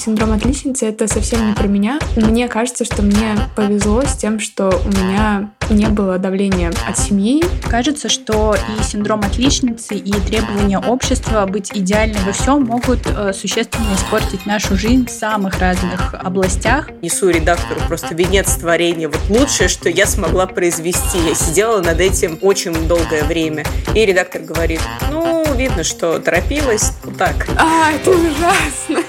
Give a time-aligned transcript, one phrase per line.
[0.00, 1.98] Синдром отличницы— это совсем не про меня.
[2.16, 7.44] Мне кажется, что мне повезло с тем, что у меня не было давления от семьи.
[7.68, 13.94] Кажется, что и синдром отличницы, и требования общества быть идеальной во всем могут э, существенно
[13.94, 16.88] испортить нашу жизнь в самых разных областях.
[17.02, 19.08] Несу редактору просто венец творения.
[19.08, 21.18] Вот лучшее, что я смогла произвести.
[21.28, 23.64] Я сидела над этим очень долгое время.
[23.94, 24.80] И редактор говорит,
[25.12, 26.92] ну, видно, что торопилась.
[27.04, 27.46] Вот так.
[27.58, 29.04] А, это ужасно.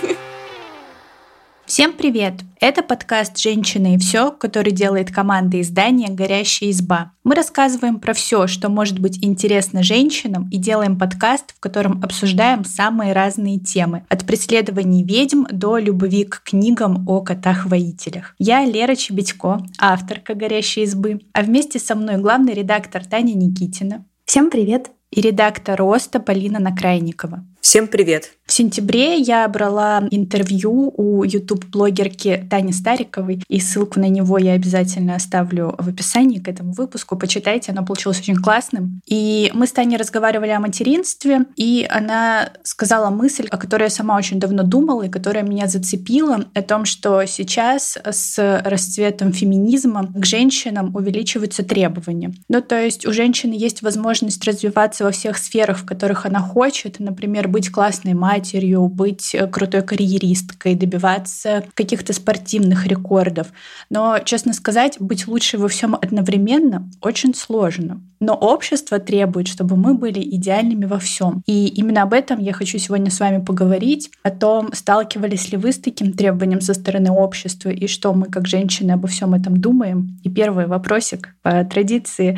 [1.71, 2.33] Всем привет!
[2.59, 7.13] Это подкаст «Женщины и все», который делает команда издания «Горящая изба».
[7.23, 12.65] Мы рассказываем про все, что может быть интересно женщинам, и делаем подкаст, в котором обсуждаем
[12.65, 18.35] самые разные темы, от преследований ведьм до любви к книгам о котах-воителях.
[18.37, 24.03] Я Лера Чебедько, авторка «Горящей избы», а вместе со мной главный редактор Таня Никитина.
[24.25, 24.91] Всем привет!
[25.09, 27.45] И редактор «Роста» Полина Накрайникова.
[27.61, 28.33] Всем привет!
[28.51, 35.15] В сентябре я брала интервью у YouTube-блогерки Тани Стариковой, и ссылку на него я обязательно
[35.15, 37.17] оставлю в описании к этому выпуску.
[37.17, 38.99] Почитайте, оно получилось очень классным.
[39.05, 44.17] И мы с Таней разговаривали о материнстве, и она сказала мысль, о которой я сама
[44.17, 50.25] очень давно думала, и которая меня зацепила, о том, что сейчас с расцветом феминизма к
[50.25, 52.33] женщинам увеличиваются требования.
[52.49, 56.99] Ну, то есть у женщины есть возможность развиваться во всех сферах, в которых она хочет,
[56.99, 58.40] например, быть классной матерью,
[58.87, 63.47] быть э, крутой карьеристкой, добиваться каких-то спортивных рекордов.
[63.89, 68.01] Но, честно сказать, быть лучше во всем одновременно очень сложно.
[68.19, 71.41] Но общество требует, чтобы мы были идеальными во всем.
[71.47, 75.71] И именно об этом я хочу сегодня с вами поговорить, о том, сталкивались ли вы
[75.71, 80.19] с таким требованием со стороны общества и что мы как женщины обо всем этом думаем.
[80.23, 82.37] И первый вопросик по традиции.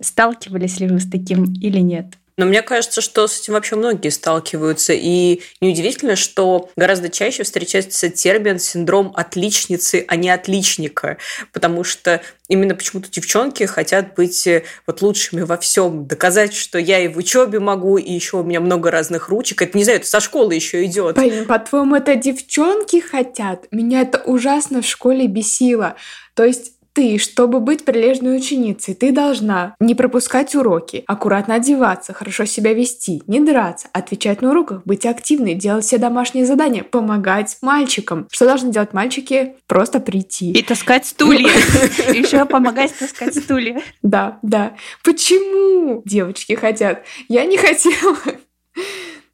[0.00, 2.18] Сталкивались ли вы с таким или нет?
[2.36, 4.92] Но мне кажется, что с этим вообще многие сталкиваются.
[4.92, 11.18] И неудивительно, что гораздо чаще встречается термин синдром отличницы, а не отличника.
[11.52, 16.98] Потому что именно почему-то девчонки хотят быть э, вот лучшими во всем, доказать, что я
[16.98, 19.62] и в учебе могу, и еще у меня много разных ручек.
[19.62, 21.16] Это не знаю, это со школы еще идет.
[21.16, 23.66] Блин, по-твоему, это девчонки хотят?
[23.70, 25.96] Меня это ужасно в школе бесило.
[26.34, 32.44] То есть ты, чтобы быть прилежной ученицей, ты должна не пропускать уроки, аккуратно одеваться, хорошо
[32.44, 38.28] себя вести, не драться, отвечать на уроках, быть активной, делать все домашние задания, помогать мальчикам.
[38.30, 39.56] Что должны делать мальчики?
[39.66, 40.52] Просто прийти.
[40.52, 41.48] И таскать стулья.
[42.12, 43.82] Еще помогать таскать стулья.
[44.02, 44.74] Да, да.
[45.02, 47.02] Почему девочки хотят?
[47.28, 48.16] Я не хотела.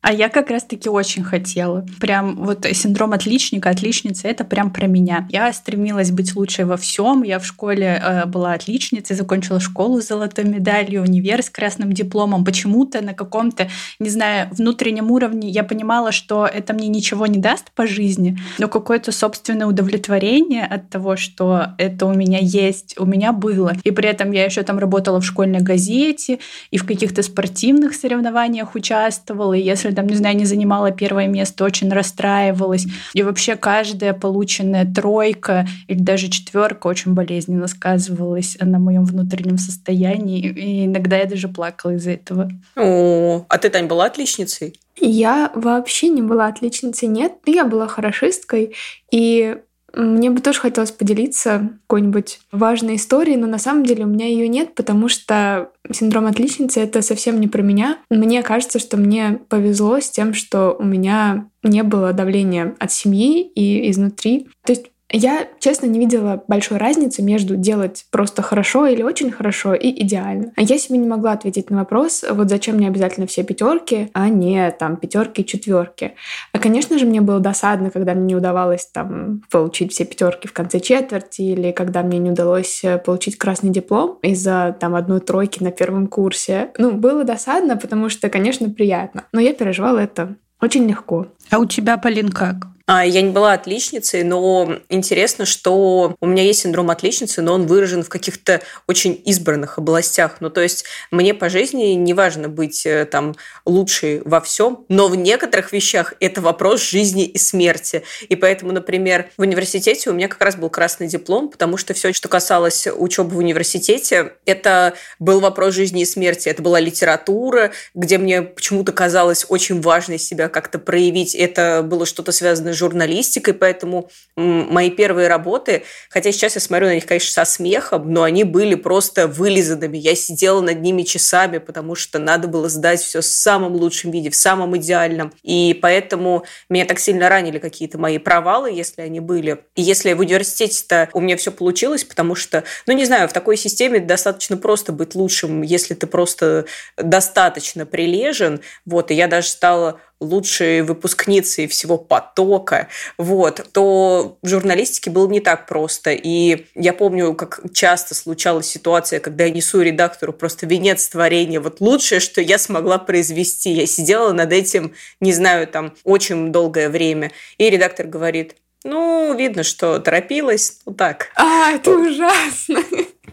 [0.03, 1.84] А я как раз-таки очень хотела.
[2.00, 5.28] Прям вот синдром отличника, отличницы, это прям про меня.
[5.31, 7.22] Я стремилась быть лучшей во всем.
[7.22, 12.47] Я в школе э, была отличницей, закончила школу с золотой медалью, универ с красным дипломом.
[12.47, 13.69] Почему-то на каком-то,
[13.99, 18.69] не знаю, внутреннем уровне я понимала, что это мне ничего не даст по жизни, но
[18.69, 23.75] какое-то собственное удовлетворение от того, что это у меня есть, у меня было.
[23.84, 26.38] И при этом я еще там работала в школьной газете
[26.71, 29.53] и в каких-то спортивных соревнованиях участвовала.
[29.53, 32.87] И если если там, не знаю, не занимала первое место, очень расстраивалась.
[33.15, 40.41] И вообще каждая полученная тройка или даже четверка очень болезненно сказывалась на моем внутреннем состоянии.
[40.41, 42.50] И иногда я даже плакала из-за этого.
[42.77, 44.79] О, а ты, Тань, была отличницей?
[44.97, 47.33] Я вообще не была отличницей, нет.
[47.47, 48.75] Я была хорошисткой,
[49.11, 49.56] и
[49.95, 54.49] мне бы тоже хотелось поделиться какой-нибудь важной историей, но на самом деле у меня ее
[54.49, 57.99] нет, потому что синдром отличницы это совсем не про меня.
[58.11, 63.43] Мне кажется, что мне повезло с тем, что у меня не было давления от семьи
[63.43, 64.49] и изнутри.
[64.65, 69.75] То есть я, честно, не видела большой разницы между делать просто хорошо или очень хорошо
[69.75, 70.53] и идеально.
[70.56, 74.28] А я себе не могла ответить на вопрос, вот зачем мне обязательно все пятерки, а
[74.28, 76.15] не там пятерки и четверки.
[76.53, 80.53] А, конечно же, мне было досадно, когда мне не удавалось там получить все пятерки в
[80.53, 85.62] конце четверти, или когда мне не удалось э, получить красный диплом из-за там одной тройки
[85.62, 86.70] на первом курсе.
[86.78, 89.25] Ну, было досадно, потому что, конечно, приятно.
[89.32, 91.26] Но я переживала это очень легко.
[91.50, 92.66] А у тебя, Полин, как?
[92.87, 97.67] А, я не была отличницей, но интересно, что у меня есть синдром отличницы, но он
[97.67, 100.37] выражен в каких-то очень избранных областях.
[100.41, 105.09] Ну, то есть мне по жизни не важно быть э, там лучшей во всем, но
[105.09, 108.03] в некоторых вещах это вопрос жизни и смерти.
[108.29, 112.12] И поэтому, например, в университете у меня как раз был красный диплом, потому что все,
[112.12, 116.49] что касалось учебы в университете, это был вопрос жизни и смерти.
[116.49, 121.35] Это была литература, где мне почему-то казалось очень важно себя как-то проявить.
[121.35, 126.94] Это было что-то связано с журналистикой, поэтому мои первые работы, хотя сейчас я смотрю на
[126.94, 129.99] них, конечно, со смехом, но они были просто вылизанными.
[129.99, 134.31] Я сидела над ними часами, потому что надо было сдать все в самом лучшем виде,
[134.31, 135.32] в самом идеальном.
[135.43, 139.61] И поэтому меня так сильно ранили какие-то мои провалы, если они были.
[139.76, 143.56] И если в университете-то у меня все получилось, потому что, ну, не знаю, в такой
[143.56, 146.65] системе достаточно просто быть лучшим, если ты просто
[146.97, 148.61] достаточно прилежен.
[148.87, 152.88] Вот, и я даже стала лучшей выпускницей всего потока,
[153.19, 156.12] вот, то в журналистике было не так просто.
[156.12, 161.81] И я помню, как часто случалась ситуация, когда я несу редактору просто венец творения, вот
[161.81, 163.70] лучшее, что я смогла произвести.
[163.70, 167.32] Я сидела над этим, не знаю, там, очень долгое время.
[167.58, 171.28] И редактор говорит, ну, видно, что торопилась, ну так.
[171.37, 172.82] А, это ужасно.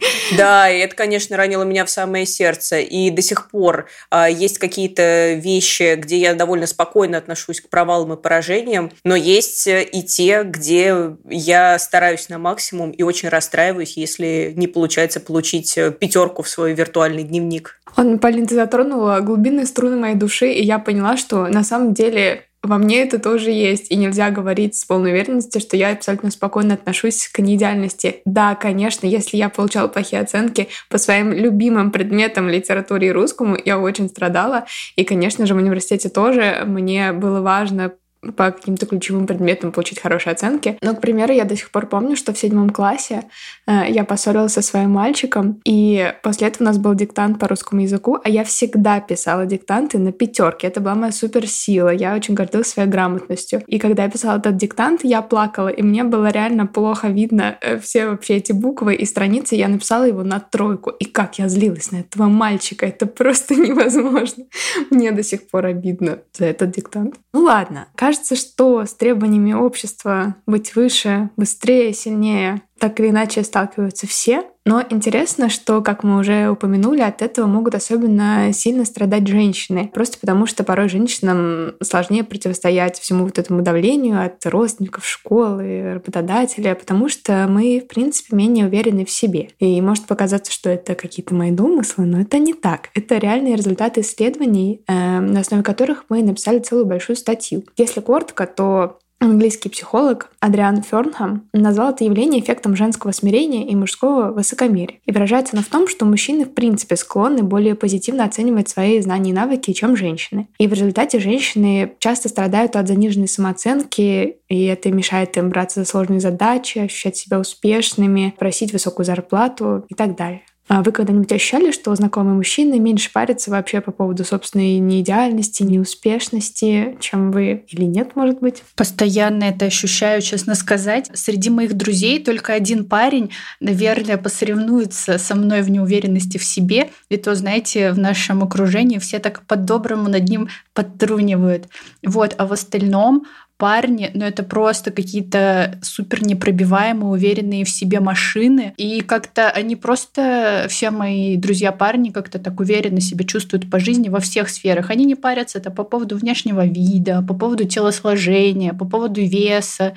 [0.38, 2.80] Да, и это, конечно, ранило меня в самое сердце.
[2.80, 8.14] И до сих пор а, есть какие-то вещи, где я довольно спокойно отношусь к провалам
[8.14, 13.98] и поражениям, но есть э, и те, где я стараюсь на максимум и очень расстраиваюсь,
[13.98, 17.80] если не получается получить э, пятерку в свой виртуальный дневник.
[17.96, 22.44] Он, Полин, ты затронула глубинные струны моей души, и я поняла, что на самом деле
[22.68, 26.76] во мне это тоже есть, и нельзя говорить с полной уверенностью, что я абсолютно спокойно
[26.76, 28.22] отношусь к неидеальности.
[28.26, 33.80] Да, конечно, если я получала плохие оценки по своим любимым предметам литературе и русскому, я
[33.80, 34.66] очень страдала.
[34.96, 37.94] И, конечно же, в университете тоже мне было важно
[38.36, 40.78] по каким-то ключевым предметам получить хорошие оценки.
[40.82, 43.24] Но, к примеру, я до сих пор помню, что в седьмом классе
[43.66, 47.82] э, я поссорилась со своим мальчиком, и после этого у нас был диктант по русскому
[47.82, 50.68] языку, а я всегда писала диктанты на пятерке.
[50.68, 51.90] Это была моя суперсила.
[51.90, 53.64] Я очень гордилась своей грамотностью.
[53.68, 57.80] И когда я писала этот диктант, я плакала, и мне было реально плохо видно э,
[57.80, 59.56] все вообще эти буквы и страницы.
[59.56, 60.90] Я написала его на тройку.
[60.90, 62.86] И как я злилась на этого мальчика.
[62.86, 64.46] Это просто невозможно.
[64.90, 67.16] Мне до сих пор обидно за этот диктант.
[67.34, 74.08] Ну ладно, Кажется, что с требованиями общества быть выше, быстрее, сильнее так или иначе сталкиваются
[74.08, 74.44] все.
[74.66, 79.90] Но интересно, что, как мы уже упомянули, от этого могут особенно сильно страдать женщины.
[79.94, 86.76] Просто потому, что порой женщинам сложнее противостоять всему вот этому давлению от родственников, школы, работодателя,
[86.76, 89.52] потому что мы, в принципе, менее уверены в себе.
[89.60, 92.90] И может показаться, что это какие-то мои домыслы, но это не так.
[92.94, 97.64] Это реальные результаты исследований, э, на основе которых мы написали целую большую статью.
[97.78, 104.32] Если коротко, то Английский психолог Адриан Фернхам назвал это явление эффектом женского смирения и мужского
[104.32, 105.00] высокомерия.
[105.06, 109.32] И выражается оно в том, что мужчины в принципе склонны более позитивно оценивать свои знания
[109.32, 110.48] и навыки, чем женщины.
[110.60, 115.88] И в результате женщины часто страдают от заниженной самооценки, и это мешает им браться за
[115.88, 120.44] сложные задачи, ощущать себя успешными, просить высокую зарплату и так далее.
[120.68, 126.98] А вы когда-нибудь ощущали, что знакомые мужчины меньше парятся вообще по поводу собственной неидеальности, неуспешности,
[127.00, 127.66] чем вы?
[127.70, 128.64] Или нет, может быть?
[128.76, 131.10] Постоянно это ощущаю, честно сказать.
[131.14, 133.32] Среди моих друзей только один парень,
[133.62, 136.90] наверное, посоревнуется со мной в неуверенности в себе.
[137.08, 141.70] И то, знаете, в нашем окружении все так по-доброму над ним подтрунивают.
[142.04, 143.26] Вот, а в остальном
[143.58, 148.74] парни, но это просто какие-то супер непробиваемые, уверенные в себе машины.
[148.78, 154.20] И как-то они просто, все мои друзья-парни как-то так уверенно себя чувствуют по жизни во
[154.20, 154.90] всех сферах.
[154.90, 159.94] Они не парятся это по поводу внешнего вида, по поводу телосложения, по поводу веса,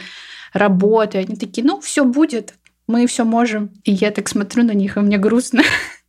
[0.53, 1.19] работы.
[1.19, 2.55] Они такие, ну, все будет,
[2.87, 3.71] мы все можем.
[3.85, 5.63] И я так смотрю на них, и мне грустно.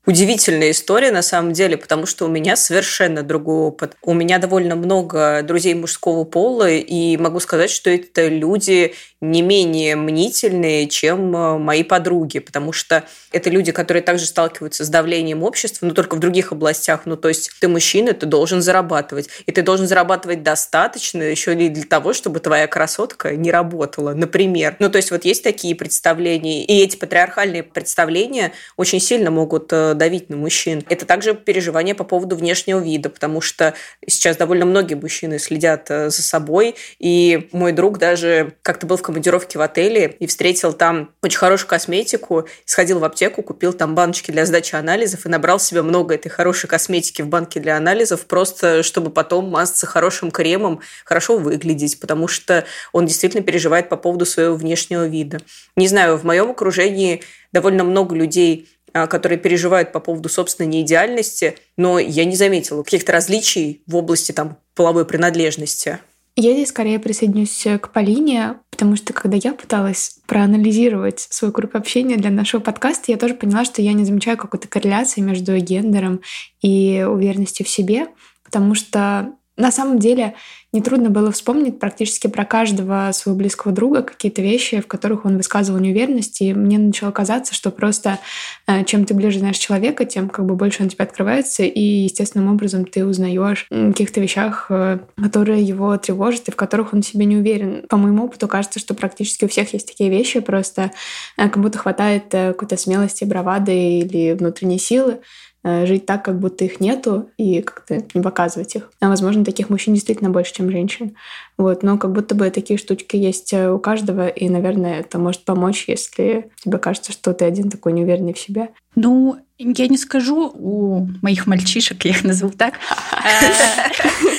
[0.06, 3.96] Удивительная история на самом деле, потому что у меня совершенно другой опыт.
[4.02, 9.96] У меня довольно много друзей мужского пола, и могу сказать, что это люди не менее
[9.96, 15.86] мнительные, чем э, мои подруги, потому что это люди, которые также сталкиваются с давлением общества,
[15.86, 17.02] но только в других областях.
[17.06, 19.30] Ну, то есть ты мужчина, ты должен зарабатывать.
[19.46, 24.76] И ты должен зарабатывать достаточно еще и для того, чтобы твоя красотка не работала, например.
[24.80, 29.94] Ну, то есть вот есть такие представления, и эти патриархальные представления очень сильно могут э,
[29.94, 30.84] давить на мужчин.
[30.90, 33.76] Это также переживание по поводу внешнего вида, потому что
[34.08, 39.02] сейчас довольно многие мужчины следят э, за собой, и мой друг даже как-то был в
[39.12, 44.32] командировке в отеле и встретил там очень хорошую косметику, сходил в аптеку, купил там баночки
[44.32, 48.84] для сдачи анализов и набрал себе много этой хорошей косметики в банке для анализов, просто
[48.84, 54.56] чтобы потом мазаться хорошим кремом, хорошо выглядеть, потому что он действительно переживает по поводу своего
[54.56, 55.40] внешнего вида.
[55.76, 61.58] Не знаю, в моем окружении довольно много людей а, которые переживают по поводу собственной неидеальности,
[61.78, 66.00] но я не заметила каких-то различий в области там половой принадлежности.
[66.36, 72.16] Я здесь скорее присоединюсь к Полине, потому что когда я пыталась проанализировать свой круг общения
[72.16, 76.22] для нашего подкаста, я тоже поняла, что я не замечаю какой-то корреляции между гендером
[76.62, 78.08] и уверенностью в себе,
[78.44, 80.36] потому что на самом деле
[80.74, 85.80] нетрудно было вспомнить практически про каждого своего близкого друга какие-то вещи, в которых он высказывал
[85.80, 88.20] неуверенность, и мне начало казаться, что просто
[88.68, 92.52] э, чем ты ближе знаешь человека, тем как бы больше он тебе открывается, и естественным
[92.52, 97.26] образом ты узнаешь о каких-то вещах, э, которые его тревожат и в которых он себе
[97.26, 97.86] не уверен.
[97.90, 100.92] По моему опыту кажется, что практически у всех есть такие вещи, просто
[101.36, 105.20] как будто хватает какой-то смелости, бравады или внутренней силы,
[105.51, 108.90] Э, жить так, как будто их нету, и как-то не показывать их.
[109.00, 111.16] А, возможно, таких мужчин действительно больше, чем женщин.
[111.58, 115.46] Вот, но как будто бы такие штучки есть э, у каждого, и, наверное, это может
[115.46, 118.70] помочь, если тебе кажется, что ты один такой неуверенный в себе.
[118.96, 122.76] Ну, я не скажу у моих мальчишек, я их назову так.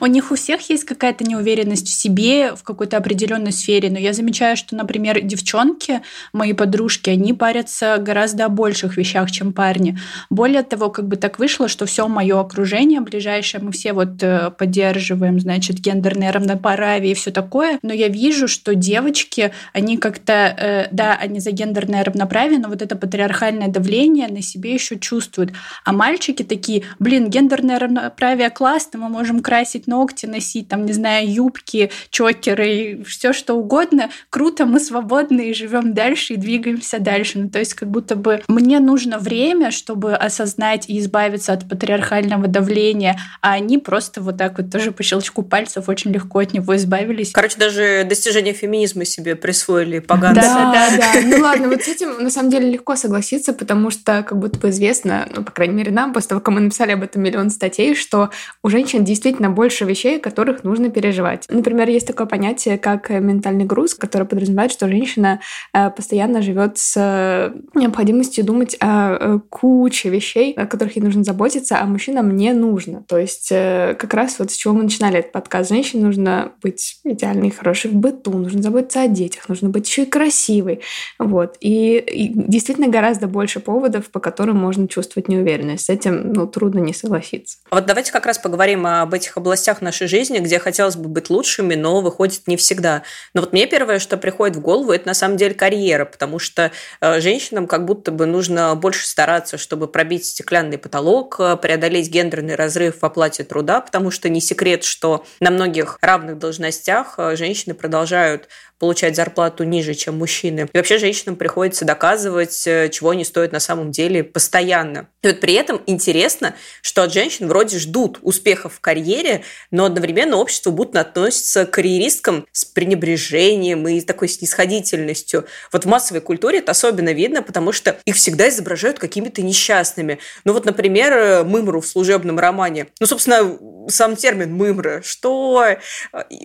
[0.00, 4.12] У них у всех есть какая-то неуверенность в себе в какой-то определенной сфере, но я
[4.12, 6.02] замечаю, что, например, девчонки,
[6.32, 9.98] мои подружки, они парятся гораздо о больших вещах, чем парни.
[10.30, 14.50] Более того, как бы так вышло, что все мое окружение ближайшее, мы все вот э,
[14.50, 20.88] поддерживаем, значит, гендерное равноправие и все такое, но я вижу, что девочки, они как-то, э,
[20.92, 25.52] да, они за гендерное равноправие, но вот это патриархальное давление на себе еще чувствуют.
[25.84, 31.28] А мальчики такие, блин, гендерное равноправие классно, мы можем красить ногти, носить, там, не знаю,
[31.28, 34.10] юбки, чокеры, все что угодно.
[34.30, 37.38] Круто, мы свободны и живем дальше и двигаемся дальше.
[37.38, 42.46] Ну, то есть как будто бы мне нужно время, чтобы осознать и избавиться от патриархального
[42.46, 46.76] давления, а они просто вот так вот тоже по щелчку пальцев очень легко от него
[46.76, 47.32] избавились.
[47.32, 50.34] Короче, даже достижение феминизма себе присвоили погано.
[50.34, 51.20] Да, да, да.
[51.24, 54.70] Ну ладно, вот с этим на самом деле легко согласиться, потому что как будто бы
[54.70, 57.94] известно, ну, по крайней мере, нам, после того, как мы написали об этом миллион статей,
[57.94, 58.30] что
[58.62, 61.44] у женщин действительно больше больше вещей, которых нужно переживать.
[61.48, 65.40] Например, есть такое понятие, как ментальный груз, которое подразумевает, что женщина
[65.72, 71.78] э, постоянно живет с э, необходимостью думать о куче вещей, о которых ей нужно заботиться,
[71.80, 73.04] а мужчинам не нужно.
[73.08, 75.70] То есть э, как раз вот с чего мы начинали этот подкаст.
[75.70, 80.06] Женщине нужно быть идеальной, хорошей в быту, нужно заботиться о детях, нужно быть еще и
[80.06, 80.80] красивой.
[81.18, 81.56] Вот.
[81.60, 85.86] И, и действительно гораздо больше поводов, по которым можно чувствовать неуверенность.
[85.86, 87.58] С этим ну, трудно не согласиться.
[87.70, 91.30] Вот давайте как раз поговорим об этих областях областях нашей жизни, где хотелось бы быть
[91.30, 93.02] лучшими, но выходит не всегда.
[93.34, 96.72] Но вот мне первое, что приходит в голову, это на самом деле карьера, потому что
[97.00, 102.54] э, женщинам как будто бы нужно больше стараться, чтобы пробить стеклянный потолок, э, преодолеть гендерный
[102.54, 107.74] разрыв в оплате труда, потому что не секрет, что на многих равных должностях э, женщины
[107.74, 108.48] продолжают
[108.78, 110.68] получать зарплату ниже, чем мужчины.
[110.72, 115.08] И вообще женщинам приходится доказывать, чего они стоят на самом деле постоянно.
[115.22, 120.36] И вот при этом интересно, что от женщин вроде ждут успехов в карьере, но одновременно
[120.36, 125.46] общество будто относится к карьеристкам с пренебрежением и такой снисходительностью.
[125.72, 130.18] Вот в массовой культуре это особенно видно, потому что их всегда изображают какими-то несчастными.
[130.44, 132.88] Ну вот, например, э, Мымру в служебном романе.
[133.00, 135.64] Ну, собственно, сам термин «мымра», что...
[135.64, 135.76] Э,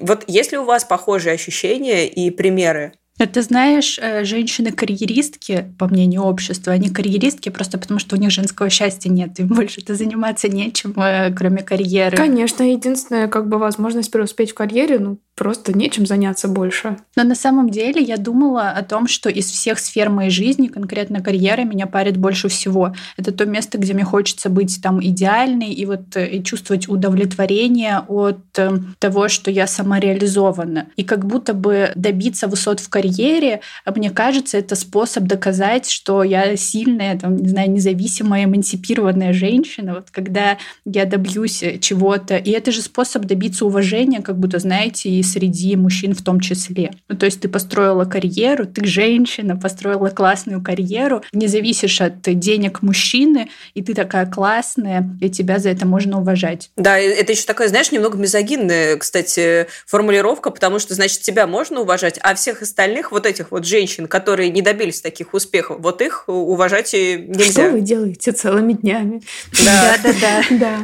[0.02, 2.94] вот если у вас похожие ощущения и примеры?
[3.18, 8.70] Ты знаешь, э, женщины-карьеристки, по мнению общества, они карьеристки просто потому, что у них женского
[8.70, 12.18] счастья нет, им больше-то заниматься нечем, э, кроме карьеры.
[12.18, 16.98] Конечно, единственная как бы возможность преуспеть в карьере, ну, просто нечем заняться больше.
[17.16, 21.22] Но на самом деле я думала о том, что из всех сфер моей жизни, конкретно
[21.22, 22.94] карьера, меня парит больше всего.
[23.18, 28.04] Это то место, где мне хочется быть там идеальной и вот э, и чувствовать удовлетворение
[28.08, 30.88] от э, того, что я самореализована.
[30.98, 33.62] И как будто бы добиться высот в карьере,
[33.96, 39.96] мне кажется, это способ доказать, что я сильная, там, не знаю, независимая, эмансипированная женщина.
[39.96, 42.38] Вот когда я добьюсь чего-то.
[42.38, 46.92] И это же способ добиться уважения, как будто, знаете, и среди мужчин в том числе.
[47.08, 52.82] Ну, то есть ты построила карьеру, ты женщина, построила классную карьеру, не зависишь от денег
[52.82, 56.72] мужчины, и ты такая классная, и тебя за это можно уважать.
[56.76, 62.20] Да, это еще такая, знаешь, немного мизогинная, кстати, формулировка, потому что, значит, тебя можно уважать,
[62.22, 66.94] а всех остальных вот этих вот женщин, которые не добились таких успехов, вот их уважать
[66.94, 67.64] нельзя.
[67.64, 69.22] Что вы делаете целыми днями?
[69.64, 70.44] Да, да, да.
[70.60, 70.78] да.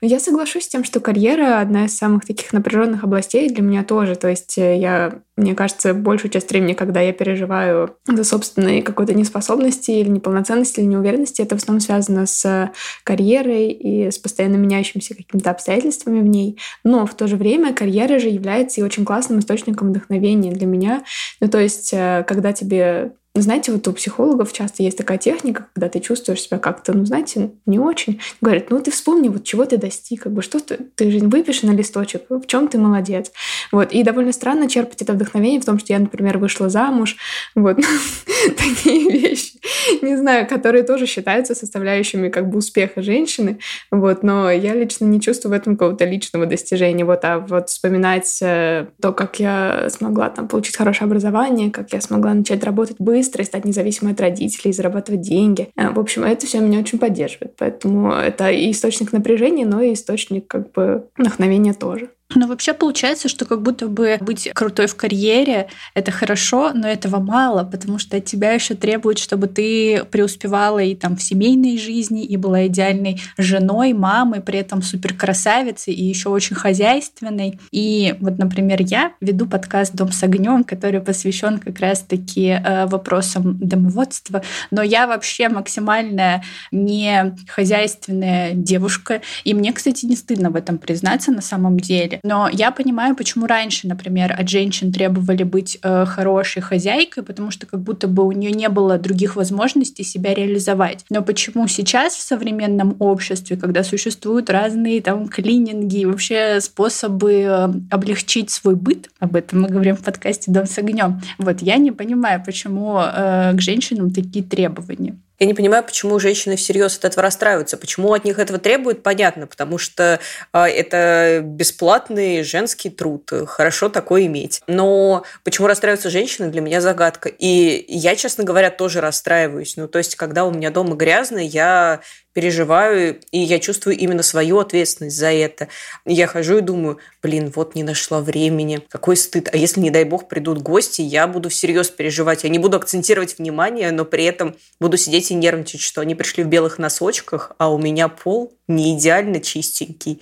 [0.00, 4.16] Я соглашусь с тем, что карьера одна из самых таких напряженных областей для меня тоже.
[4.16, 9.14] То есть э, я, мне кажется, большую часть времени, когда я переживаю за собственные какой-то
[9.14, 12.72] неспособности или неполноценности, или неуверенности, это в основном связано с
[13.04, 16.58] карьерой и с постоянно меняющимися какими-то обстоятельствами в ней.
[16.82, 21.04] Но в то же время карьера же является и очень классным источником вдохновения для меня.
[21.40, 25.88] Ну, то есть, э, когда тебе знаете, вот у психологов часто есть такая техника, когда
[25.88, 28.20] ты чувствуешь себя как-то, ну, знаете, не очень.
[28.40, 31.66] Говорят, ну, ты вспомни, вот чего ты достиг, как бы, что ты, ты же выпиши
[31.66, 33.32] на листочек, в чем ты молодец.
[33.72, 33.90] Вот.
[33.90, 37.16] И довольно странно черпать это вдохновение в том, что я, например, вышла замуж.
[37.56, 37.78] Вот.
[38.56, 39.58] Такие вещи.
[40.00, 43.58] Не знаю, которые тоже считаются составляющими как бы успеха женщины.
[43.90, 44.22] Вот.
[44.22, 47.04] Но я лично не чувствую в этом какого-то личного достижения.
[47.04, 47.24] Вот.
[47.24, 52.32] А вот вспоминать э, то, как я смогла там получить хорошее образование, как я смогла
[52.32, 55.68] начать работать быстро и стать независимой от родителей, зарабатывать деньги.
[55.76, 57.54] Э, в общем, это все меня очень поддерживает.
[57.56, 62.10] Поэтому это и источник напряжения, но и источник как бы вдохновения тоже.
[62.34, 67.20] Но вообще получается, что как будто бы быть крутой в карьере— это хорошо, но этого
[67.20, 72.24] мало, потому что от тебя еще требуют, чтобы ты преуспевала и там в семейной жизни,
[72.24, 77.60] и была идеальной женой, мамой, при этом супер красавицей и еще очень хозяйственной.
[77.70, 83.58] И вот, например, я веду подкаст «Дом с огнем», который посвящен как раз-таки э, вопросам
[83.58, 90.78] домоводства, но я вообще максимально не хозяйственная девушка, и мне, кстати, не стыдно в этом
[90.78, 92.20] признаться на самом деле.
[92.24, 97.66] Но я понимаю, почему раньше, например, от женщин требовали быть э, хорошей хозяйкой, потому что
[97.66, 101.04] как будто бы у нее не было других возможностей себя реализовать.
[101.10, 108.48] Но почему сейчас в современном обществе, когда существуют разные там клининги, вообще способы э, облегчить
[108.48, 112.42] свой быт, об этом мы говорим в подкасте «Дом с огнем», вот я не понимаю,
[112.42, 115.18] почему э, к женщинам такие требования.
[115.38, 117.76] Я не понимаю, почему женщины всерьез от этого расстраиваются.
[117.76, 120.20] Почему от них этого требуют, понятно, потому что
[120.52, 123.30] э, это бесплатный женский труд.
[123.46, 124.62] Хорошо такое иметь.
[124.66, 127.28] Но почему расстраиваются женщины, для меня загадка.
[127.28, 129.76] И я, честно говоря, тоже расстраиваюсь.
[129.76, 132.00] Ну, то есть, когда у меня дома грязно, я
[132.34, 135.68] переживаю, и я чувствую именно свою ответственность за это.
[136.04, 139.48] Я хожу и думаю, блин, вот не нашла времени, какой стыд.
[139.52, 142.44] А если, не дай бог, придут гости, я буду всерьез переживать.
[142.44, 146.44] Я не буду акцентировать внимание, но при этом буду сидеть и нервничать, что они пришли
[146.44, 150.20] в белых носочках, а у меня пол не идеально чистенький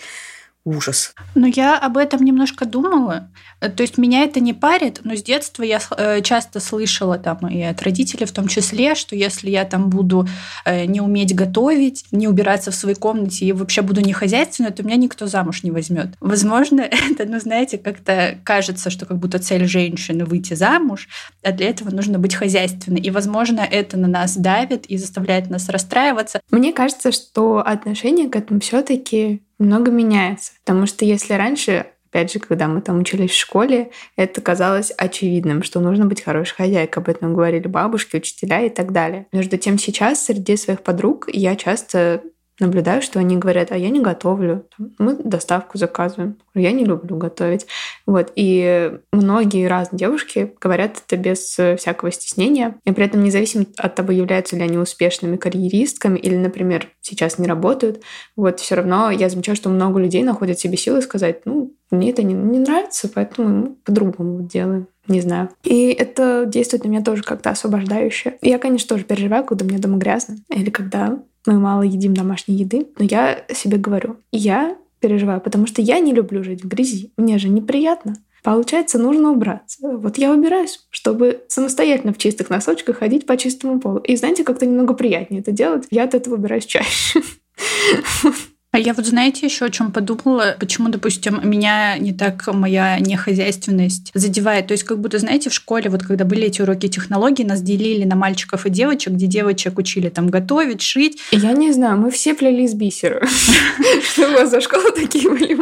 [0.64, 1.14] ужас.
[1.34, 3.28] Ну, я об этом немножко думала.
[3.60, 7.62] То есть меня это не парит, но с детства я э, часто слышала там и
[7.62, 10.26] от родителей в том числе, что если я там буду
[10.64, 14.82] э, не уметь готовить, не убираться в своей комнате и вообще буду не хозяйственной, то
[14.82, 16.08] меня никто замуж не возьмет.
[16.20, 21.08] Возможно, это, ну, знаете, как-то кажется, что как будто цель женщины выйти замуж,
[21.42, 23.00] а для этого нужно быть хозяйственной.
[23.00, 26.40] И, возможно, это на нас давит и заставляет нас расстраиваться.
[26.50, 30.52] Мне кажется, что отношение к этому все-таки много меняется.
[30.64, 35.62] Потому что если раньше Опять же, когда мы там учились в школе, это казалось очевидным,
[35.62, 37.02] что нужно быть хорошей хозяйкой.
[37.02, 39.28] Об этом говорили бабушки, учителя и так далее.
[39.32, 42.22] Между тем сейчас среди своих подруг я часто
[42.60, 44.66] наблюдаю, что они говорят, а я не готовлю,
[44.98, 47.66] мы доставку заказываем, я не люблю готовить.
[48.06, 48.32] Вот.
[48.36, 51.38] И многие разные девушки говорят это без
[51.78, 56.88] всякого стеснения, и при этом независимо от того, являются ли они успешными карьеристками или, например,
[57.00, 58.02] сейчас не работают,
[58.36, 62.22] вот все равно я замечаю, что много людей находят себе силы сказать, ну, мне это
[62.22, 64.86] не, не нравится, поэтому мы по-другому делаем.
[65.08, 65.48] Не знаю.
[65.64, 68.38] И это действует на меня тоже как-то освобождающе.
[68.40, 70.36] Я, конечно, тоже переживаю, когда мне дома грязно.
[70.48, 75.82] Или когда мы мало едим домашней еды, но я себе говорю, я переживаю, потому что
[75.82, 77.12] я не люблю жить в грязи.
[77.16, 78.16] Мне же неприятно.
[78.42, 79.78] Получается, нужно убраться.
[79.82, 83.98] Вот я убираюсь, чтобы самостоятельно в чистых носочках ходить по чистому полу.
[83.98, 85.86] И знаете, как-то немного приятнее это делать.
[85.90, 87.22] Я от этого убираюсь чаще.
[88.72, 94.10] А я вот, знаете, еще о чем подумала, почему, допустим, меня не так моя нехозяйственность
[94.14, 94.68] задевает.
[94.68, 98.04] То есть, как будто, знаете, в школе, вот когда были эти уроки технологий, нас делили
[98.04, 101.20] на мальчиков и девочек, где девочек учили там готовить, шить.
[101.32, 103.22] Я не знаю, мы все плели из бисера.
[104.10, 105.54] Что у вас за школа такие были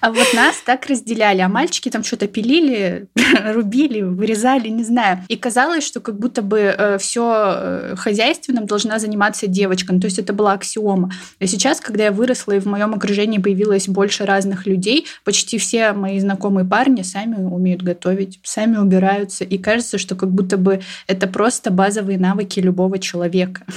[0.00, 3.06] А вот нас так разделяли, а мальчики там что-то пилили,
[3.54, 5.24] рубили, вырезали, не знаю.
[5.28, 9.92] И казалось, что как будто бы э, все э, хозяйственным должна заниматься девочка.
[9.92, 11.12] Ну, то есть это была аксиома.
[11.38, 15.06] А сейчас, когда я выросла выросла, и в моем окружении появилось больше разных людей.
[15.24, 19.44] Почти все мои знакомые парни сами умеют готовить, сами убираются.
[19.44, 23.62] И кажется, что как будто бы это просто базовые навыки любого человека.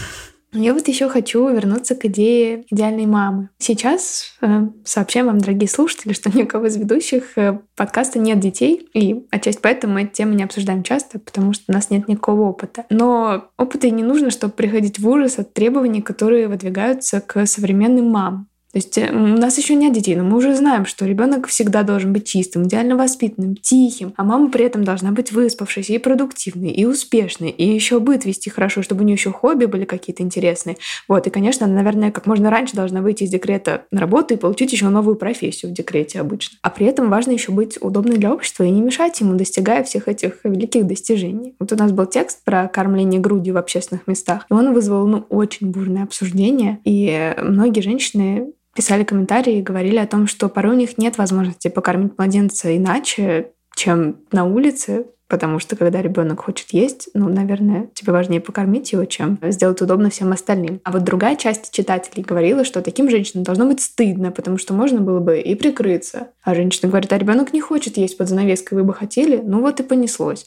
[0.53, 3.49] Я вот еще хочу вернуться к идее идеальной мамы.
[3.57, 8.39] Сейчас э, сообщаем вам, дорогие слушатели, что ни у кого из ведущих э, подкаста нет
[8.41, 12.09] детей, и отчасти поэтому мы эти темы не обсуждаем часто, потому что у нас нет
[12.09, 12.85] никакого опыта.
[12.89, 18.09] Но опыта и не нужно, чтобы приходить в ужас от требований, которые выдвигаются к современным
[18.09, 18.50] мамам.
[18.71, 21.83] То есть э, у нас еще нет детей, но мы уже знаем, что ребенок всегда
[21.83, 26.71] должен быть чистым, идеально воспитанным, тихим, а мама при этом должна быть выспавшейся и продуктивной,
[26.71, 30.77] и успешной, и еще быт вести хорошо, чтобы у нее еще хобби были какие-то интересные.
[31.07, 34.37] Вот, и, конечно, она, наверное, как можно раньше должна выйти из декрета на работу и
[34.37, 36.57] получить еще новую профессию в декрете обычно.
[36.61, 40.07] А при этом важно еще быть удобной для общества и не мешать ему, достигая всех
[40.07, 41.55] этих великих достижений.
[41.59, 45.25] Вот у нас был текст про кормление грудью в общественных местах, и он вызвал, ну,
[45.29, 50.77] очень бурное обсуждение, и многие женщины писали комментарии и говорили о том, что порой у
[50.77, 57.07] них нет возможности покормить младенца иначе, чем на улице, потому что когда ребенок хочет есть,
[57.13, 60.81] ну, наверное, тебе важнее покормить его, чем сделать удобно всем остальным.
[60.83, 64.99] А вот другая часть читателей говорила, что таким женщинам должно быть стыдно, потому что можно
[64.99, 66.27] было бы и прикрыться.
[66.43, 69.41] А женщина говорит, а ребенок не хочет есть под занавеской, вы бы хотели?
[69.41, 70.45] Ну вот и понеслось.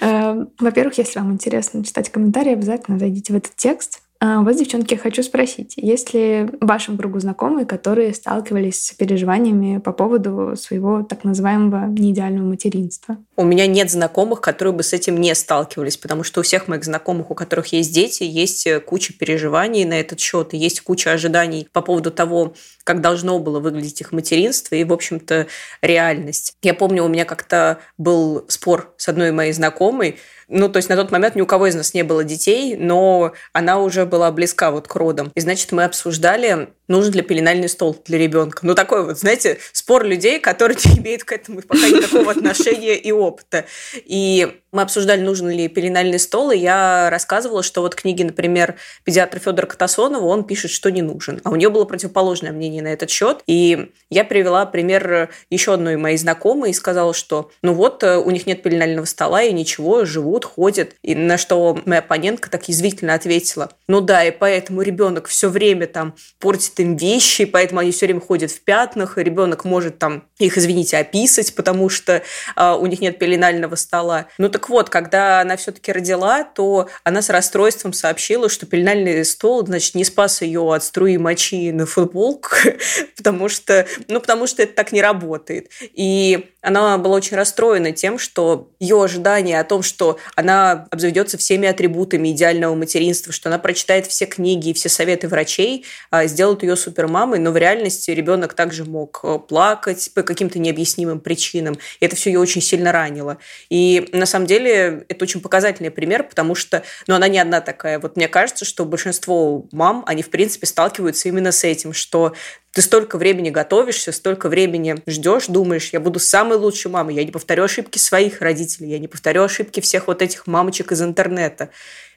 [0.00, 4.02] Эм, во-первых, если вам интересно читать комментарии, обязательно зайдите в этот текст.
[4.20, 9.78] А вас, девчонки, хочу спросить, есть ли в вашем кругу знакомые, которые сталкивались с переживаниями
[9.78, 13.18] по поводу своего так называемого неидеального материнства?
[13.36, 16.84] У меня нет знакомых, которые бы с этим не сталкивались, потому что у всех моих
[16.84, 21.12] знакомых, у которых есть дети, есть э, куча переживаний на этот счет, и есть куча
[21.12, 25.46] ожиданий по поводу того, как должно было выглядеть их материнство и, в общем-то,
[25.80, 26.54] реальность.
[26.62, 30.16] Я помню, у меня как-то был спор с одной моей знакомой,
[30.48, 33.32] ну, то есть на тот момент ни у кого из нас не было детей, но
[33.52, 35.30] она уже была близка вот к родам.
[35.34, 38.60] И, значит, мы обсуждали, нужен ли пеленальный стол для ребенка.
[38.62, 43.12] Ну, такой вот, знаете, спор людей, которые не имеют к этому пока никакого отношения и
[43.12, 43.66] опыта.
[44.04, 49.38] И мы обсуждали, нужен ли пеленальный стол, и я рассказывала, что вот книги, например, педиатра
[49.38, 51.40] Федора Катасонова, он пишет, что не нужен.
[51.44, 53.42] А у нее было противоположное мнение на этот счет.
[53.46, 58.30] И я привела пример еще одной моей знакомой и сказала, что ну вот, э, у
[58.30, 60.04] них нет пеленального стола, и ничего,
[60.38, 60.94] живут, ходят.
[61.02, 65.86] И на что моя оппонентка так язвительно ответила, ну да, и поэтому ребенок все время
[65.86, 70.24] там портит им вещи, поэтому они все время ходят в пятнах, и ребенок может там
[70.38, 72.22] их, извините, описать, потому что
[72.56, 74.26] э, у них нет пеленального стола.
[74.38, 79.66] Ну так вот, когда она все-таки родила, то она с расстройством сообщила, что пеленальный стол,
[79.66, 82.50] значит, не спас ее от струи мочи на футболку,
[83.16, 85.70] потому что, ну, потому что это так не работает.
[85.80, 91.68] И она была очень расстроена тем, что ее ожидание о том, что она обзаведется всеми
[91.68, 96.76] атрибутами идеального материнства, что она прочитает все книги и все советы врачей, а, сделают ее
[96.76, 101.78] супермамой, но в реальности ребенок также мог э, плакать по каким-то необъяснимым причинам.
[102.00, 103.38] И это все ее очень сильно ранило.
[103.70, 108.00] И на самом деле это очень показательный пример, потому что ну, она не одна такая.
[108.00, 112.34] Вот мне кажется, что большинство мам, они в принципе сталкиваются именно с этим, что
[112.78, 117.32] ты столько времени готовишься, столько времени ждешь, думаешь, я буду самой лучшей мамой, я не
[117.32, 121.70] повторю ошибки своих родителей, я не повторю ошибки всех вот этих мамочек из интернета.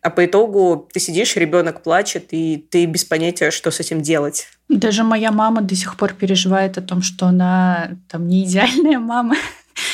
[0.04, 4.50] А по итогу ты сидишь, ребенок плачет, и ты без понятия, что с этим делать.
[4.70, 9.38] Даже моя мама до сих пор переживает о том, что она там не идеальная мама.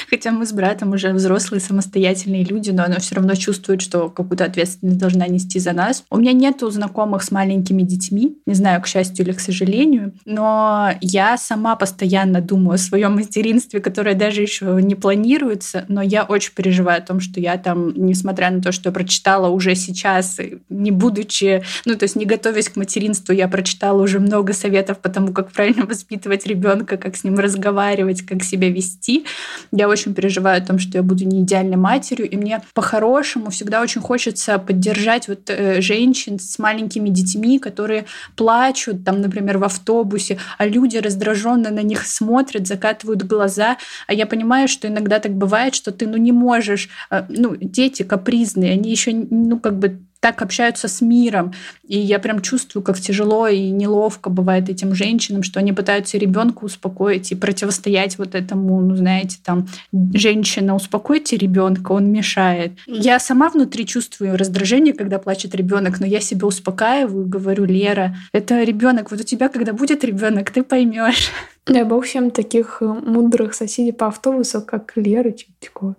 [0.09, 4.45] Хотя мы с братом уже взрослые, самостоятельные люди, но она все равно чувствует, что какую-то
[4.45, 6.03] ответственность должна нести за нас.
[6.09, 10.91] У меня нету знакомых с маленькими детьми, не знаю, к счастью или к сожалению, но
[11.01, 16.53] я сама постоянно думаю о своем материнстве, которое даже еще не планируется, но я очень
[16.53, 20.39] переживаю о том, что я там, несмотря на то, что я прочитала уже сейчас,
[20.69, 25.09] не будучи, ну, то есть не готовясь к материнству, я прочитала уже много советов по
[25.09, 29.25] тому, как правильно воспитывать ребенка, как с ним разговаривать, как себя вести.
[29.71, 33.81] Я очень переживаю о том, что я буду не идеальной матерью, и мне по-хорошему всегда
[33.81, 38.05] очень хочется поддержать вот э, женщин с маленькими детьми, которые
[38.35, 44.25] плачут, там, например, в автобусе, а люди раздраженно на них смотрят, закатывают глаза, а я
[44.25, 48.91] понимаю, что иногда так бывает, что ты, ну, не можешь, э, ну, дети капризные, они
[48.91, 51.53] еще, ну, как бы так общаются с миром.
[51.87, 56.65] И я прям чувствую, как тяжело и неловко бывает этим женщинам, что они пытаются ребенка
[56.65, 59.67] успокоить и противостоять вот этому, ну, знаете, там,
[60.13, 62.73] женщина, успокойте ребенка, он мешает.
[62.87, 68.63] Я сама внутри чувствую раздражение, когда плачет ребенок, но я себя успокаиваю, говорю, Лера, это
[68.63, 71.31] ребенок, вот у тебя, когда будет ребенок, ты поймешь.
[71.65, 75.95] Дай бог всем таких э, мудрых соседей по автобусу, как Лера, такого.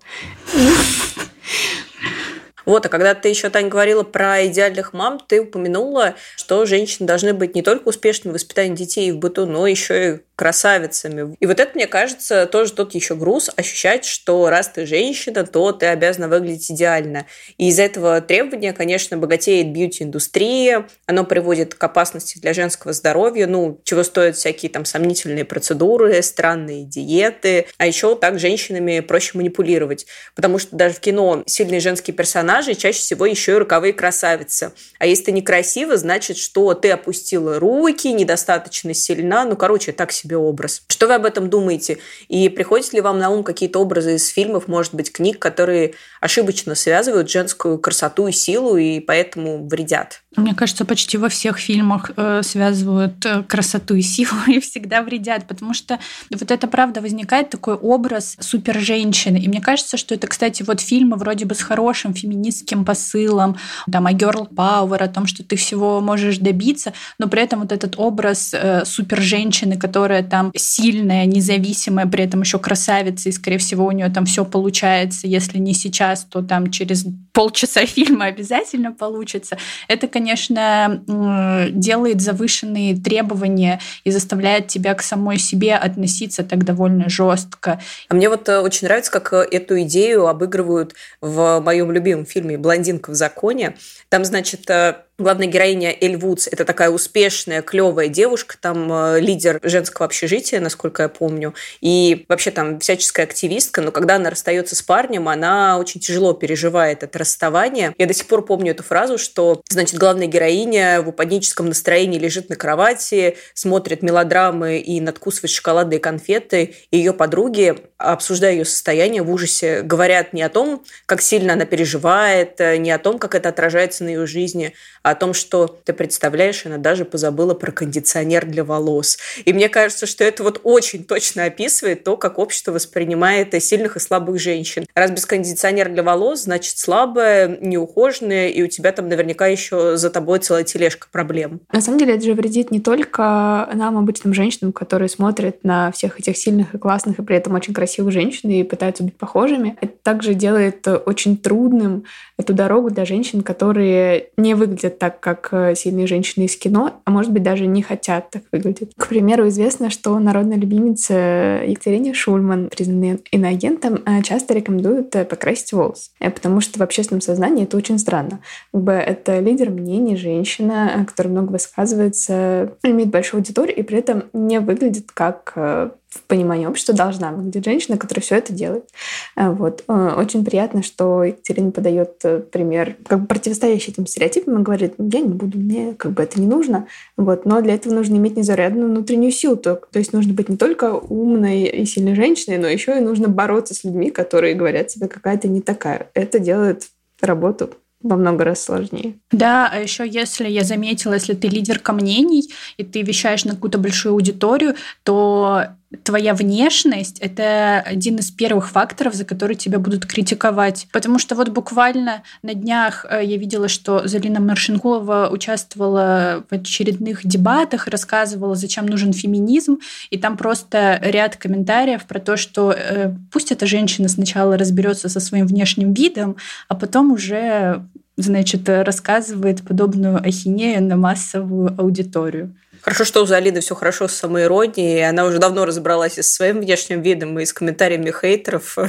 [2.69, 7.33] Вот, а когда ты еще, Таня, говорила про идеальных мам, ты упомянула, что женщины должны
[7.33, 11.37] быть не только успешными в воспитании детей в быту, но еще и красавицами.
[11.41, 15.73] И вот это, мне кажется, тоже тот еще груз ощущать, что раз ты женщина, то
[15.73, 17.27] ты обязана выглядеть идеально.
[17.57, 23.81] И из этого требования, конечно, богатеет бьюти-индустрия, оно приводит к опасности для женского здоровья, ну,
[23.83, 30.61] чего стоят всякие там сомнительные процедуры, странные диеты, а еще так женщинами проще манипулировать, потому
[30.61, 34.71] что даже в кино сильные женские персонажи чаще всего еще и роковые красавицы.
[35.01, 40.28] А если ты некрасива, значит, что ты опустила руки, недостаточно сильна, ну, короче, так себе
[40.37, 40.83] образ.
[40.89, 41.99] Что вы об этом думаете?
[42.29, 46.75] И приходят ли вам на ум какие-то образы из фильмов, может быть, книг, которые ошибочно
[46.75, 50.23] связывают женскую красоту и силу и поэтому вредят?
[50.39, 55.47] Мне кажется, почти во всех фильмах э, связывают э, красоту и силу и всегда вредят,
[55.49, 55.99] потому что
[56.31, 59.37] вот это правда возникает такой образ супер женщины.
[59.37, 63.57] И мне кажется, что это, кстати, вот фильмы вроде бы с хорошим феминистским посылом,
[63.91, 67.73] там, о girl power, о том, что ты всего можешь добиться, но при этом вот
[67.73, 73.59] этот образ э, супер женщины, которая там сильная, независимая, при этом еще красавица, и, скорее
[73.59, 78.93] всего, у нее там все получается, если не сейчас, то там через полчаса фильма обязательно
[78.93, 79.59] получится.
[79.89, 87.81] Это, конечно, делает завышенные требования и заставляет тебя к самой себе относиться так довольно жестко.
[88.09, 92.59] А мне вот э, очень нравится, как э, эту идею обыгрывают в моем любимом фильме
[92.59, 93.77] «Блондинка в законе».
[94.09, 99.59] Там, значит, э, Главная героиня Эль Вудс– это такая успешная, клевая девушка, там э, лидер
[99.65, 104.83] женского общежития, насколько я помню, и вообще там всяческая активистка, но когда она расстается с
[104.83, 107.97] парнем, она очень тяжело переживает это расставание.
[107.99, 112.49] Я до сих пор помню эту фразу, что, значит, главная героиня в паническом настроении лежит
[112.49, 119.33] на кровати, смотрит мелодрамы и надкусывает шоколадные конфеты, и ее подруги, обсуждая ее состояние в
[119.33, 123.49] ужасе, говорят не о том, как сильно она переживает, э, не о том, как это
[123.49, 124.75] отражается на ее жизни,
[125.11, 129.19] о том, что ты представляешь, она даже позабыла про кондиционер для волос.
[129.45, 134.01] И мне кажется, что это вот очень точно описывает то, как общество воспринимает сильных и
[134.01, 134.85] слабых женщин.
[134.95, 140.11] Раз без кондиционера для волос, значит слабая, неухоженная, и у тебя там наверняка еще за
[140.11, 141.61] тобой целая тележка проблем.
[141.73, 146.21] На самом деле это же вредит не только нам, обычным женщинам, которые смотрят на всех
[146.21, 149.77] этих сильных и классных, и при этом очень красивых женщин и пытаются быть похожими.
[149.81, 152.05] Это также делает очень трудным
[152.37, 157.11] эту дорогу для женщин, которые не выглядят так, как э, сильные женщины из кино, а
[157.11, 158.93] может быть даже не хотят так выглядеть.
[158.97, 165.73] К примеру, известно, что народная любимица Екатерине Шульман, признанная иноагентом, э, часто рекомендуют э, покрасить
[165.73, 168.41] волосы, потому что в общественном сознании это очень странно.
[168.73, 174.25] Как бы это лидер мнений, женщина, которая много высказывается, имеет большую аудиторию и при этом
[174.33, 178.89] не выглядит как в понимании общества должна выглядеть женщина, которая все это делает.
[179.37, 179.85] Э, вот.
[179.89, 184.95] Э, очень приятно, что Екатерина подает э, пример, как бы противостоящий этим стереотипам и говорит,
[184.99, 186.87] я не буду, мне как бы это не нужно.
[187.17, 187.45] Вот.
[187.45, 189.57] Но для этого нужно иметь незарядную внутреннюю силу.
[189.57, 193.29] То, то есть нужно быть не только умной и сильной женщиной, но еще и нужно
[193.29, 196.11] бороться с людьми, которые говорят себе какая-то не такая.
[196.15, 196.89] Это делает
[197.21, 199.15] работу во много раз сложнее.
[199.33, 203.79] Да, а еще если я заметила, если ты лидерка мнений, и ты вещаешь на какую-то
[203.79, 205.65] большую аудиторию, то
[206.03, 210.87] твоя внешность— это один из первых факторов, за который тебя будут критиковать.
[210.93, 217.27] Потому что вот буквально на днях э, я видела, что Залина Маршинкова участвовала в очередных
[217.27, 219.79] дебатах, рассказывала, зачем нужен феминизм,
[220.11, 225.21] и там просто ряд комментариев про то, что э, пусть эта женщина сначала разберется со
[225.21, 226.37] своим внешним видом,
[226.69, 227.83] а потом уже
[228.19, 232.55] значит, рассказывает подобную ахинею на массовую аудиторию.
[232.89, 235.07] Хорошо, что у Залиды все хорошо с самоиронией.
[235.07, 238.79] Она уже давно разобралась и с своим внешним видом, и с комментариями хейтеров.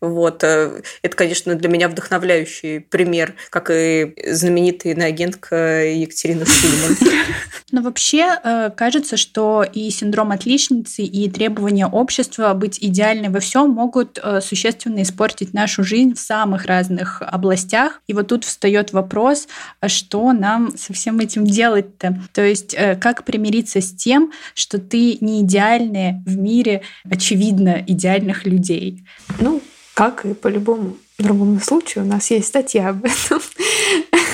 [0.00, 0.42] Вот.
[0.44, 6.96] Э, это, конечно, для меня вдохновляющий пример, как и знаменитая иноагентка Екатерина Шульман.
[7.70, 13.70] Но вообще э, кажется, что и синдром отличницы, и требования общества быть идеальной во всем
[13.70, 18.02] могут э, существенно испортить нашу жизнь в самых разных областях.
[18.08, 19.46] И вот тут встает вопрос,
[19.80, 22.18] а что нам со всем этим делать-то?
[22.34, 29.04] То есть как примириться с тем, что ты не идеальная в мире, очевидно, идеальных людей?
[29.40, 29.60] Ну,
[29.94, 33.40] как и по любому другому случаю, у нас есть статья об этом,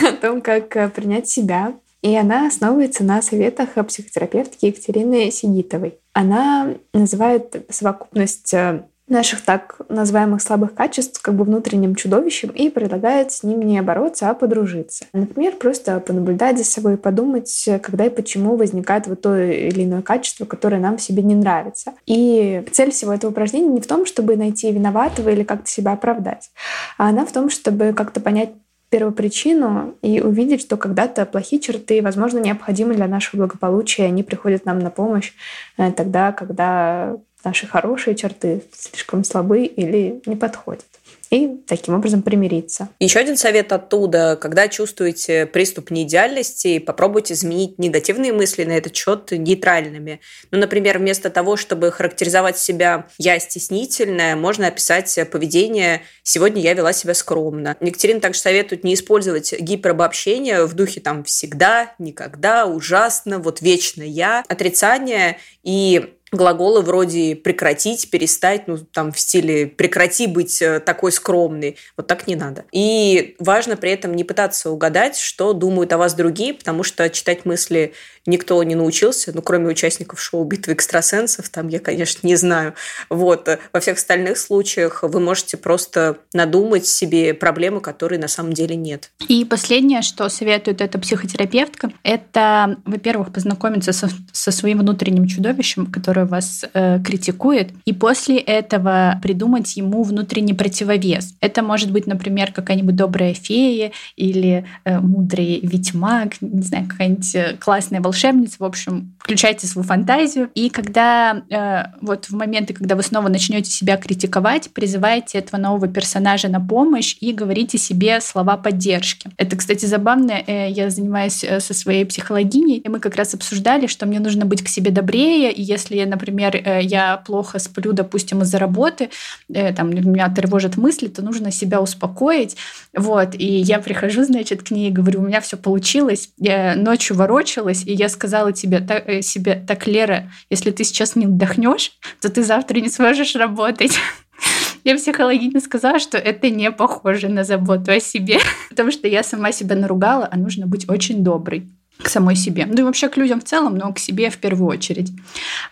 [0.08, 1.74] о том, как э, принять себя.
[2.00, 5.98] И она основывается на советах психотерапевтки Екатерины Сигитовой.
[6.12, 13.32] Она называет совокупность э, наших так называемых слабых качеств как бы внутренним чудовищем и предлагает
[13.32, 15.06] с ним не бороться, а подружиться.
[15.12, 20.02] Например, просто понаблюдать за собой и подумать, когда и почему возникает вот то или иное
[20.02, 21.94] качество, которое нам в себе не нравится.
[22.06, 26.50] И цель всего этого упражнения не в том, чтобы найти виноватого или как-то себя оправдать,
[26.96, 28.50] а она в том, чтобы как-то понять,
[28.90, 34.78] первопричину и увидеть, что когда-то плохие черты, возможно, необходимы для нашего благополучия, они приходят нам
[34.78, 35.32] на помощь
[35.76, 40.86] э, тогда, когда наши хорошие черты слишком слабы или не подходят
[41.30, 42.88] и таким образом примириться.
[42.98, 49.30] Еще один совет оттуда, когда чувствуете приступ неидеальности, попробуйте изменить негативные мысли на этот счет
[49.30, 50.20] нейтральными.
[50.50, 56.92] Ну, например, вместо того, чтобы характеризовать себя «я стеснительная», можно описать поведение «сегодня я вела
[56.92, 57.76] себя скромно».
[57.80, 64.44] Екатерина также советует не использовать гиперобобщение в духе там «всегда», «никогда», «ужасно», «вот вечно я»,
[64.48, 71.76] отрицание и глаголы вроде прекратить, перестать, ну, там, в стиле прекрати быть э, такой скромной.
[71.96, 72.64] Вот так не надо.
[72.72, 77.44] И важно при этом не пытаться угадать, что думают о вас другие, потому что читать
[77.44, 77.92] мысли
[78.26, 82.74] никто не научился, ну, кроме участников шоу «Битвы экстрасенсов», там я, конечно, не знаю.
[83.08, 83.48] Вот.
[83.72, 89.10] Во всех остальных случаях вы можете просто надумать себе проблемы, которые на самом деле нет.
[89.28, 96.17] И последнее, что советует эта психотерапевтка, это, во-первых, познакомиться со, со своим внутренним чудовищем, которое
[96.26, 101.34] вас э, критикует, и после этого придумать ему внутренний противовес.
[101.40, 107.56] Это может быть, например, какая-нибудь добрая фея или э, мудрый ведьмак, не знаю, какая-нибудь э,
[107.58, 108.56] классная волшебница, волшебниц.
[108.58, 110.50] В общем, включайте свою фантазию.
[110.54, 115.88] И когда э, вот в моменты, когда вы снова начнете себя критиковать, призывайте этого нового
[115.88, 119.30] персонажа на помощь и говорите себе слова поддержки.
[119.36, 120.32] Это, кстати, забавно.
[120.46, 124.44] Э, я занимаюсь э, со своей психологиней, и мы как раз обсуждали, что мне нужно
[124.44, 125.52] быть к себе добрее.
[125.52, 129.10] И если, например, э, я плохо сплю, допустим, из-за работы,
[129.52, 132.56] э, там меня тревожат мысли, то нужно себя успокоить.
[132.96, 133.34] Вот.
[133.34, 136.30] И я прихожу, значит, к ней и говорю, у меня все получилось.
[136.38, 141.16] Я ночью ворочалась, и я сказала тебе, так, э, себе, так, Лера, если ты сейчас
[141.16, 143.92] не отдохнешь, то ты завтра не сможешь работать.
[144.84, 148.38] Я психологине сказала, что это не похоже на заботу о себе,
[148.70, 151.68] потому что я сама себя наругала, а нужно быть очень доброй
[152.02, 152.66] к самой себе.
[152.66, 155.10] Ну и вообще к людям в целом, но к себе в первую очередь.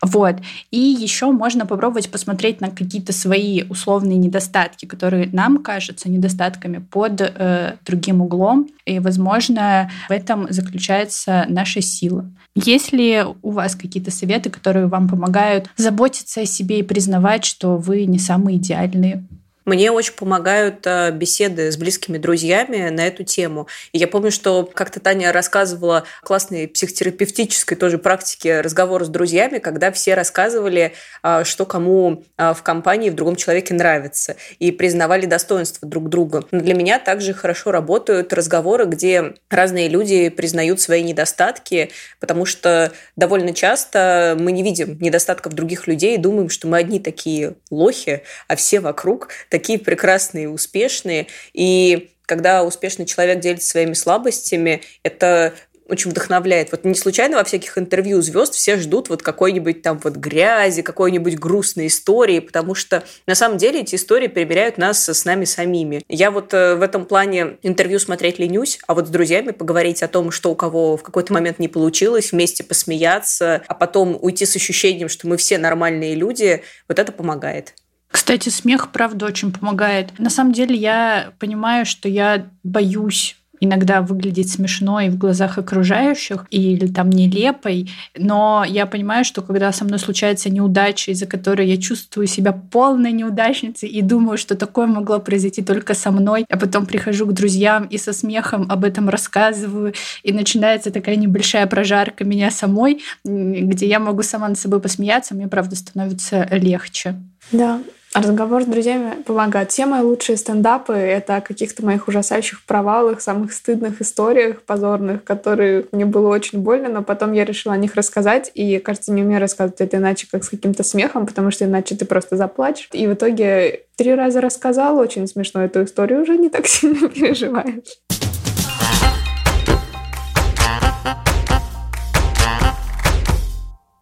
[0.03, 0.37] Вот.
[0.71, 7.21] И еще можно попробовать посмотреть на какие-то свои условные недостатки, которые нам кажутся недостатками под
[7.21, 8.69] э, другим углом.
[8.85, 12.25] И, возможно, в этом заключается наша сила.
[12.55, 17.77] Есть ли у вас какие-то советы, которые вам помогают заботиться о себе и признавать, что
[17.77, 19.25] вы не самые идеальные
[19.67, 23.67] мне очень помогают э, беседы с близкими друзьями на эту тему.
[23.93, 29.91] И я помню, что как-то Таня рассказывала классной психотерапевтической тоже практике разговора с друзьями, когда
[29.91, 35.89] все рассказывали, а, что кому а, в компании, в другом человеке нравится, и признавали достоинства
[35.89, 36.45] друг друга.
[36.53, 42.93] Но для меня также хорошо работают разговоры, где разные люди признают свои недостатки, потому что
[43.17, 48.23] довольно часто мы не видим недостатков других людей и думаем, что мы одни такие лохи,
[48.47, 51.27] а все вокруг прекрасные, успешные.
[51.53, 55.55] И когда успешный человек делится своими слабостями, это
[55.89, 56.71] очень вдохновляет.
[56.73, 61.39] Вот не случайно во всяких интервью звезд все ждут вот какой-нибудь там вот грязи, какой-нибудь
[61.39, 66.03] грустной истории, потому что на самом деле эти истории примеряют нас с нами самими.
[66.09, 70.09] Я вот э, в этом плане интервью смотреть ленюсь, а вот с друзьями поговорить о
[70.09, 74.57] том, что у кого в какой-то момент не получилось, вместе посмеяться, а потом уйти с
[74.57, 77.75] ощущением, что мы все нормальные люди, вот это помогает.
[78.17, 80.19] Кстати, смех, правда, очень помогает.
[80.19, 86.87] На самом деле я понимаю, что я боюсь иногда выглядеть смешной в глазах окружающих или
[86.87, 92.27] там нелепой, но я понимаю, что когда со мной случается неудача, из-за которой я чувствую
[92.27, 97.27] себя полной неудачницей и думаю, что такое могло произойти только со мной, а потом прихожу
[97.27, 103.03] к друзьям и со смехом об этом рассказываю, и начинается такая небольшая прожарка меня самой,
[103.25, 107.15] где я могу сама над собой посмеяться, мне, правда, становится легче.
[107.53, 107.81] Да,
[108.17, 109.71] Разговор с друзьями помогает.
[109.71, 115.85] Все мои лучшие стендапы— это о каких-то моих ужасающих провалах, самых стыдных историях, позорных, которые
[115.93, 119.41] мне было очень больно, но потом я решила о них рассказать, и, кажется, не умею
[119.41, 122.89] рассказывать это иначе, как с каким-то смехом, потому что иначе ты просто заплачешь.
[122.93, 127.99] И в итоге три раза рассказала очень смешно эту историю, уже не так сильно переживаешь.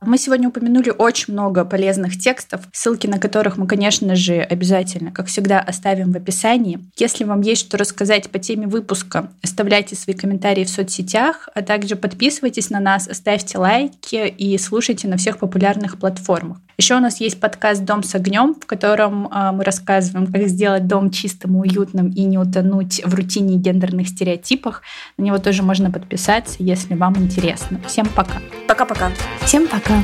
[0.07, 5.27] Мы сегодня упомянули очень много полезных текстов, ссылки на которых мы, конечно же, обязательно, как
[5.27, 6.81] всегда, оставим в описании.
[6.97, 11.97] Если вам есть что рассказать по теме выпуска, оставляйте свои комментарии в соцсетях, а также
[11.97, 16.59] подписывайтесь на нас, ставьте лайки и слушайте на всех популярных платформах.
[16.77, 20.89] Еще у нас есть подкаст «Дом с огнем», в котором э, мы рассказываем, как сделать
[20.89, 24.83] дом чистым и уютным и не утонуть в рутине и гендерных стереотипах.
[25.17, 27.81] На него тоже можно подписаться, если вам интересно.
[27.87, 28.41] Всем пока.
[28.67, 29.13] Пока-пока.
[29.45, 30.04] Всем пока.